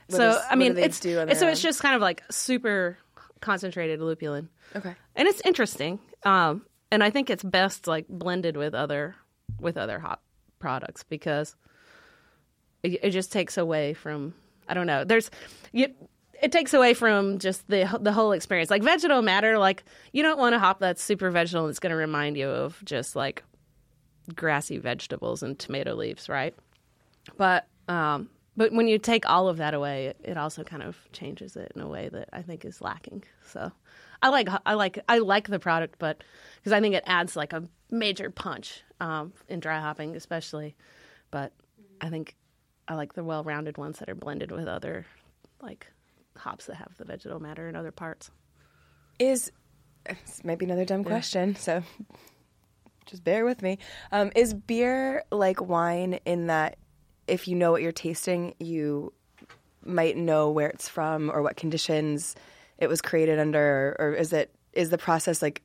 [0.09, 1.01] so does- I mean, it's
[1.39, 2.99] so their it's just kind of like super
[3.41, 4.95] concentrated lupulin, okay.
[5.17, 5.99] and it's interesting.
[6.25, 9.15] Um, and I think it's best like blended with other
[9.61, 10.23] with other hop
[10.59, 11.55] products because
[12.83, 14.35] it, it just takes away from
[14.69, 15.05] I don't know.
[15.05, 15.31] There's
[15.73, 15.89] you,
[16.41, 18.71] it takes away from just the the whole experience.
[18.71, 21.91] Like vegetal matter, like you don't want a hop that's super vegetal and it's going
[21.91, 23.43] to remind you of just like
[24.35, 26.55] grassy vegetables and tomato leaves, right?
[27.37, 30.97] But um, but when you take all of that away, it, it also kind of
[31.13, 33.25] changes it in a way that I think is lacking.
[33.47, 33.73] So
[34.23, 36.23] I like I like I like the product, but
[36.57, 40.77] because I think it adds like a major punch um, in dry hopping, especially.
[41.31, 41.53] But
[42.01, 42.37] I think
[42.87, 45.07] I like the well-rounded ones that are blended with other
[45.61, 45.87] like
[46.39, 48.31] hops that have the vegetal matter in other parts.
[49.19, 49.53] Is
[50.07, 51.83] this might be another dumb question, so
[53.07, 53.79] just bear with me.
[54.13, 56.77] Um, is beer like wine in that
[57.27, 59.13] if you know what you're tasting, you
[59.85, 62.35] might know where it's from or what conditions
[62.79, 65.63] it was created under, or is it is the process like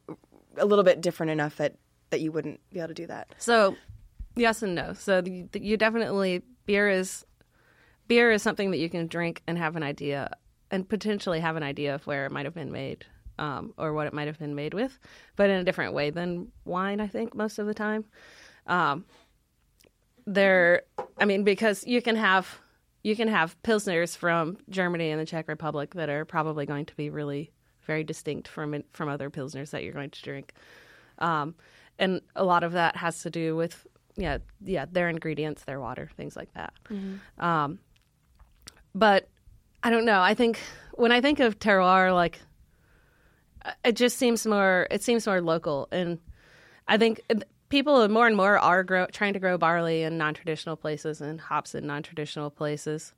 [0.57, 1.75] a little bit different enough that
[2.09, 3.33] that you wouldn't be able to do that?
[3.37, 3.75] So,
[4.35, 4.93] yes and no.
[4.93, 7.25] So you, you definitely beer is
[8.07, 10.31] beer is something that you can drink and have an idea
[10.73, 13.05] and potentially have an idea of where it might have been made
[13.37, 14.97] um, or what it might have been made with,
[15.35, 16.99] but in a different way than wine.
[16.99, 18.05] I think most of the time.
[18.65, 19.05] Um,
[20.25, 20.81] there,
[21.19, 22.59] I mean, because you can have
[23.03, 26.95] you can have pilsners from Germany and the Czech Republic that are probably going to
[26.95, 27.51] be really
[27.83, 30.53] very distinct from from other pilsners that you're going to drink.
[31.19, 31.53] Um,
[31.99, 36.09] and a lot of that has to do with yeah yeah their ingredients their water
[36.17, 36.73] things like that
[37.39, 37.79] um,
[38.95, 39.27] but
[39.83, 40.21] i don't know.
[40.21, 40.59] I think
[40.93, 42.39] when i think of terroir like
[43.65, 45.87] uh, it just seems more it seems more local.
[45.91, 46.19] And
[46.87, 47.21] i think
[47.69, 51.73] people more and more are grow, trying to grow barley in non-traditional places and hops
[51.73, 53.13] in non-traditional places.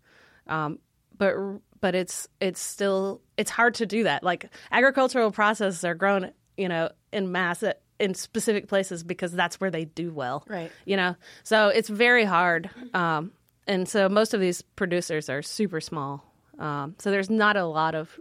[0.47, 0.79] Um,
[1.17, 1.35] but
[1.81, 4.23] but it's it's still it's hard to do that.
[4.23, 9.59] Like agricultural processes are grown you know in mass at, in specific places because that's
[9.59, 10.71] where they do well Right.
[10.85, 11.15] you know?
[11.43, 12.69] So it's very hard.
[12.93, 13.31] Um,
[13.67, 16.23] and so most of these producers are super small
[16.59, 18.19] um, so there's not a lot of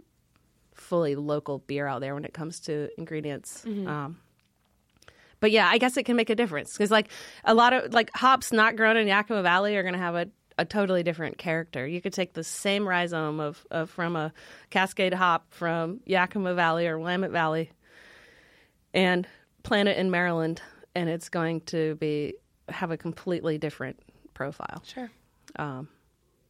[0.73, 4.17] fully local beer out there when it comes to ingredients um,
[5.39, 7.09] but yeah i guess it can make a difference because like
[7.45, 10.27] a lot of like hops not grown in yakima valley are going to have a
[10.57, 11.85] a totally different character.
[11.85, 14.33] You could take the same rhizome of, of from a
[14.69, 17.71] Cascade hop from Yakima Valley or Willamette Valley
[18.93, 19.27] and
[19.63, 20.61] plant it in Maryland,
[20.95, 22.35] and it's going to be
[22.69, 23.99] have a completely different
[24.33, 24.81] profile.
[24.85, 25.11] Sure.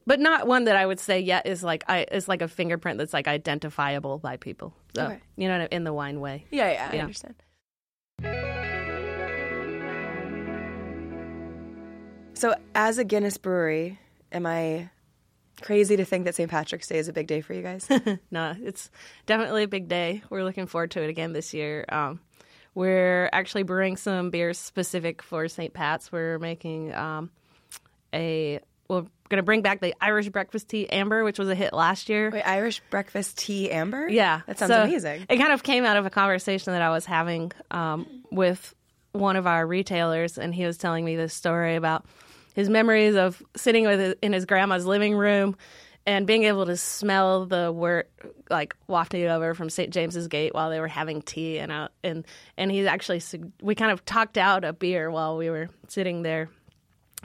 [0.07, 2.99] But not one that I would say yet is like I is like a fingerprint
[2.99, 4.73] that's like identifiable by people.
[4.95, 5.19] So Okay.
[5.35, 6.45] you know, in the wine way.
[6.51, 7.35] Yeah, yeah, I understand.
[12.33, 13.97] So, as a Guinness brewery,
[14.31, 14.89] am I
[15.61, 16.51] crazy to think that St.
[16.51, 17.87] Patrick's Day is a big day for you guys?
[18.31, 18.91] no, it's
[19.25, 20.21] definitely a big day.
[20.29, 21.85] We're looking forward to it again this year.
[21.87, 22.19] Um,
[22.73, 25.73] we're actually brewing some beers specific for St.
[25.73, 26.11] Pat's.
[26.11, 27.31] We're making um,
[28.13, 31.74] a we're going to bring back the Irish breakfast tea amber, which was a hit
[31.74, 32.30] last year.
[32.32, 34.08] Wait, Irish breakfast tea amber?
[34.08, 35.26] Yeah, that sounds So amazing.
[35.30, 38.74] It kind of came out of a conversation that I was having um, with
[39.12, 42.06] one of our retailers, and he was telling me this story about
[42.54, 45.56] his memories of sitting with his, in his grandma's living room
[46.06, 48.10] and being able to smell the wort
[48.50, 49.91] like wafting over from St.
[49.91, 52.26] James's Gate while they were having tea, and uh, and
[52.58, 53.21] and he's actually
[53.62, 56.50] we kind of talked out a beer while we were sitting there,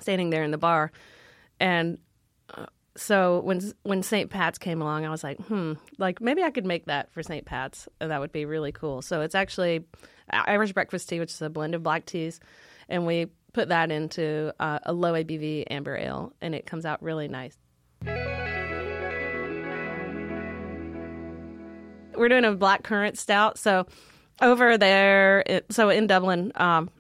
[0.01, 0.93] standing there in the bar,
[1.61, 1.99] and
[2.97, 4.31] so when when St.
[4.31, 7.45] Pat's came along, I was like, hmm, like maybe I could make that for St.
[7.45, 9.03] Pat's, and that would be really cool.
[9.03, 9.85] So it's actually
[10.31, 12.41] Irish breakfast tea, which is a blend of black teas,
[12.89, 17.03] and we put that into uh, a low ABV amber ale, and it comes out
[17.03, 17.57] really nice.
[22.17, 23.87] We're doing a black currant stout, so
[24.43, 26.91] over there, it, so in Dublin, um,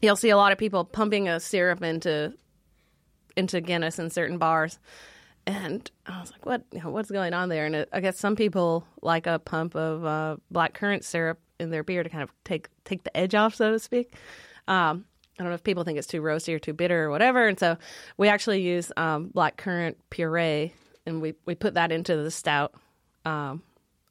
[0.00, 2.34] you'll see a lot of people pumping a syrup into
[3.36, 4.78] into Guinness in certain bars.
[5.46, 6.62] And I was like, "What?
[6.72, 9.74] You know, what's going on there?" And it, I guess some people like a pump
[9.74, 13.34] of uh, black currant syrup in their beer to kind of take take the edge
[13.34, 14.14] off, so to speak.
[14.66, 15.04] Um,
[15.38, 17.48] I don't know if people think it's too roasty or too bitter or whatever.
[17.48, 17.76] And so
[18.16, 20.72] we actually use um, black currant puree,
[21.06, 22.74] and we, we put that into the stout
[23.24, 23.62] um,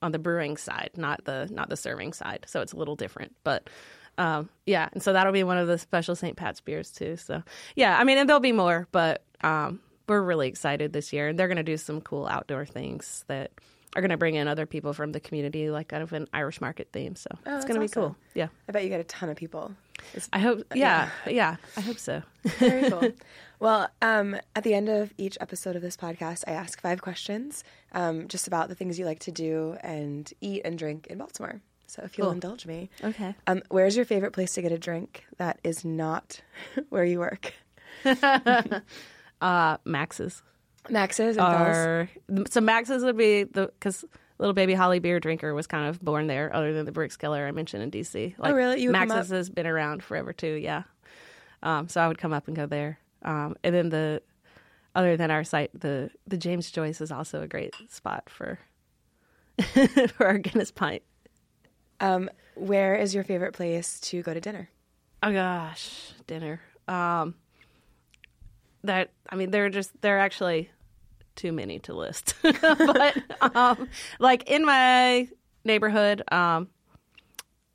[0.01, 2.45] on the brewing side, not the not the serving side.
[2.47, 3.69] So it's a little different, but
[4.17, 6.35] Um, yeah, and so that'll be one of the special St.
[6.37, 7.17] Pat's beers too.
[7.17, 7.43] So
[7.75, 11.39] yeah, I mean, and there'll be more, but um, we're really excited this year, and
[11.39, 13.51] they're going to do some cool outdoor things that
[13.95, 16.59] are going to bring in other people from the community, like kind of an Irish
[16.61, 17.15] market theme.
[17.15, 18.15] So Oh, it's going to be cool.
[18.33, 19.71] Yeah, I bet you get a ton of people.
[20.13, 20.63] It's I hope.
[20.73, 22.23] Yeah, yeah, I hope so.
[22.43, 23.11] very cool.
[23.59, 27.63] well, um, at the end of each episode of this podcast, I ask five questions
[27.93, 31.61] um, just about the things you like to do and eat and drink in Baltimore.
[31.87, 32.33] So if you'll Cool.
[32.33, 32.89] indulge me.
[33.03, 33.35] Okay.
[33.47, 36.41] Um, where's your favorite place to get a drink that is not
[36.89, 37.53] where you work?
[39.41, 40.41] Uh, Max's.
[40.89, 42.09] Max's are
[42.49, 44.05] so Max's would be the because
[44.37, 46.53] little baby Holly beer drinker was kind of born there.
[46.55, 48.37] Other than the Brickskeller I mentioned in DC.
[48.37, 48.81] Like, Oh, really?
[48.81, 50.53] You Max's has been around forever too.
[50.53, 50.83] Yeah.
[51.61, 52.99] Um, so I would come up and go there.
[53.21, 54.21] Um, and then the
[54.95, 58.59] other than our site, the the James Joyce is also a great spot for
[60.15, 61.03] for our Guinness pint.
[61.99, 64.69] Um, where is your favorite place to go to dinner?
[65.21, 66.61] Oh gosh, dinner.
[66.87, 67.35] Um,
[68.83, 70.69] that I mean, there are just there are actually
[71.35, 72.35] too many to list.
[72.41, 73.17] but
[73.55, 73.87] um,
[74.19, 75.27] like in my
[75.63, 76.67] neighborhood, um,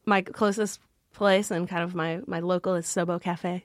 [0.05, 0.81] my closest
[1.13, 3.65] place and kind of my my local is Sobo Cafe.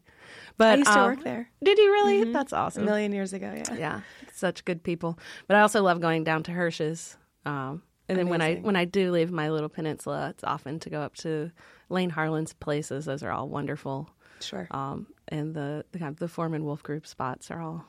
[0.58, 2.32] But I used to um, work there Did you really?
[2.32, 2.84] That's awesome.
[2.84, 3.54] a million years ago.
[3.56, 3.76] Yeah.
[3.76, 4.02] Yeah,
[4.34, 5.20] such good people.
[5.48, 7.18] But I also love going down to Hersh's.
[7.46, 10.90] Um, and then when I when I do leave my little peninsula, it's often to
[10.90, 11.52] go up to
[11.90, 13.06] Lane Harlan's places.
[13.06, 14.10] Those are all wonderful.
[14.42, 14.68] Sure.
[14.72, 17.86] Um, and the, the kind of the Foreman Wolf Group spots are all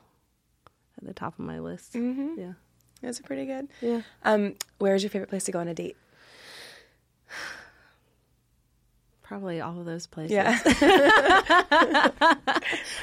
[0.98, 1.94] at the top of my list.
[1.94, 2.38] Mm-hmm.
[2.38, 2.52] Yeah.
[3.02, 3.68] Those are pretty good.
[3.80, 4.02] Yeah.
[4.22, 5.96] Um, where is your favorite place to go on a date?
[9.22, 10.32] Probably all of those places.
[10.32, 10.58] Yeah.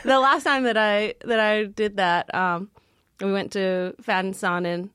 [0.04, 2.70] the last time that I that I did that, um,
[3.20, 4.90] we went to Fadensonnen,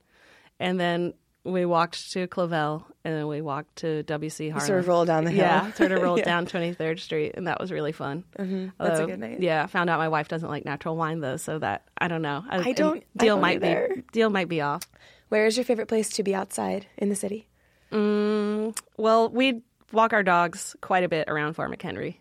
[0.60, 1.14] and then
[1.46, 4.66] we walked to Clavel, and then we walked to WC Harlan.
[4.66, 5.44] sort of roll down the hill.
[5.44, 6.24] Yeah, sort of rolled Yeah.
[6.24, 8.24] down Twenty Third Street, and that was really fun.
[8.38, 8.72] Mhm.
[8.78, 9.40] That's a good night.
[9.40, 12.22] Yeah, I found out my wife doesn't like natural wine though, so that I don't
[12.22, 12.44] know.
[12.48, 13.92] I don't- I Deal don't might either.
[13.96, 14.82] be deal might be off.
[15.28, 17.48] Where is your favorite place to be outside in the city?
[17.92, 22.16] Mm, well, we walk our dogs quite a bit around Fort McHenry.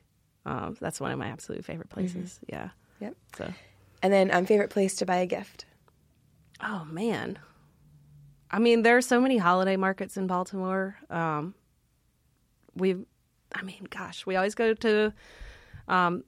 [0.46, 2.40] Um, that's one of my absolute favorite places.
[2.48, 2.70] Yeah.
[3.00, 3.16] Yep.
[3.38, 3.54] So,
[4.04, 5.66] And then um, favorite place to buy a gift.
[6.64, 7.40] oh man,
[8.52, 10.98] I mean, there are so many holiday markets in Baltimore.
[11.10, 11.54] Um,
[12.76, 12.96] we,
[13.54, 15.14] I mean, gosh, we always go to.
[15.88, 16.24] Um,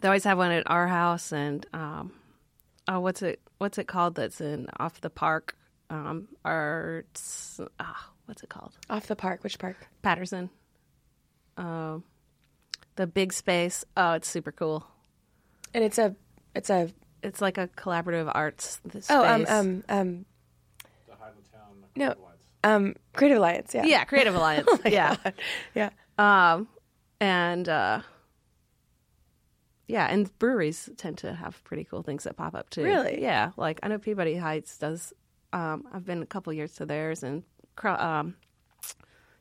[0.00, 2.12] they always have one at our house, and um,
[2.88, 3.40] oh, what's it?
[3.58, 4.14] What's it called?
[4.16, 5.56] That's in off the park.
[5.88, 7.60] Um, arts.
[7.80, 8.72] Ah, what's it called?
[8.90, 9.42] Off the park.
[9.44, 9.76] Which park?
[10.02, 10.50] Patterson.
[11.56, 12.04] Um,
[12.96, 13.84] the big space.
[13.96, 14.86] Oh, it's super cool.
[15.74, 16.14] And it's a
[16.54, 16.90] it's a
[17.22, 19.06] It's like a collaborative arts space.
[19.10, 20.24] oh um um um
[21.96, 22.14] No.
[22.64, 23.74] Um Creative Alliance.
[23.74, 23.84] Yeah.
[23.84, 24.68] yeah, Creative Alliance.
[24.84, 25.16] yeah.
[25.74, 25.90] Yeah.
[26.18, 26.68] Um,
[27.20, 28.00] and uh,
[29.88, 32.82] yeah, and breweries tend to have pretty cool things that pop up too.
[32.84, 33.22] Really?
[33.22, 35.12] Yeah, like I know Peabody Heights does.
[35.52, 37.44] Um, I've been a couple years to theirs, and
[37.76, 38.34] Cro- um,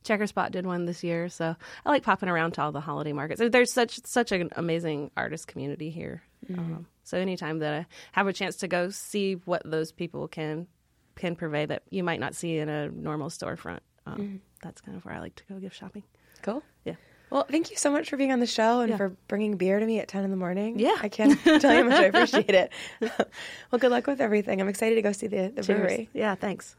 [0.04, 1.30] Checkerspot did one this year.
[1.30, 3.42] So I like popping around to all the holiday markets.
[3.50, 6.22] There's such such an amazing artist community here.
[6.54, 10.68] Um, so anytime that I have a chance to go see what those people can
[11.16, 15.06] can purvey that you might not see in a normal storefront, um, that's kind of
[15.06, 16.04] where I like to go gift shopping.
[16.42, 16.62] Cool.
[16.84, 16.96] Yeah.
[17.32, 18.98] Well, thank you so much for being on the show and Yeah.
[18.98, 20.78] for bringing beer to me at 10 in the morning.
[20.80, 20.96] Yeah.
[21.02, 22.72] I can't tell you how much I appreciate it.
[23.02, 24.62] well, good luck with everything.
[24.62, 25.66] I'm excited to go see the, the Cheers.
[25.80, 26.10] brewery.
[26.14, 26.76] Yeah, thanks.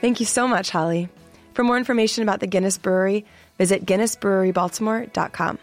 [0.00, 1.08] Thank you so much, Holly.
[1.54, 3.24] For more information about the Guinness Brewery,
[3.58, 5.58] visit GuinnessBreweryBaltimore.com.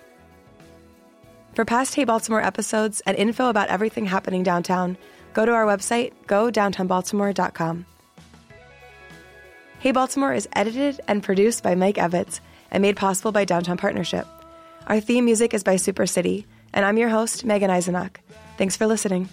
[1.58, 4.96] For past Hey Baltimore episodes and info about everything happening downtown,
[5.34, 7.88] go to our website, godowntownbaltimore.com.
[9.80, 14.28] Hey Baltimore is edited and produced by Mike Evans and made possible by Downtown Partnership.
[14.86, 18.18] Our theme music is by Super City, and I'm your host, Megan Eisenach.
[18.60, 19.28] Thanks for listening.